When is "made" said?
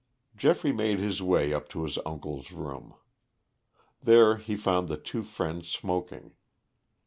0.71-0.97